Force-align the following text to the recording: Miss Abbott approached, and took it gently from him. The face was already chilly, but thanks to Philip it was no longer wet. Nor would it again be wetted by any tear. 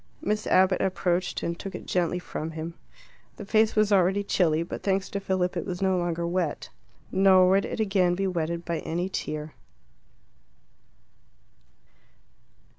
Miss 0.19 0.47
Abbott 0.47 0.81
approached, 0.81 1.43
and 1.43 1.59
took 1.59 1.75
it 1.75 1.85
gently 1.85 2.17
from 2.17 2.49
him. 2.57 2.73
The 3.37 3.45
face 3.45 3.75
was 3.75 3.91
already 3.91 4.23
chilly, 4.23 4.63
but 4.63 4.81
thanks 4.81 5.09
to 5.11 5.19
Philip 5.19 5.55
it 5.55 5.63
was 5.63 5.79
no 5.79 5.95
longer 5.95 6.25
wet. 6.25 6.71
Nor 7.11 7.47
would 7.51 7.65
it 7.65 7.79
again 7.79 8.15
be 8.15 8.25
wetted 8.25 8.65
by 8.65 8.79
any 8.79 9.09
tear. 9.09 9.53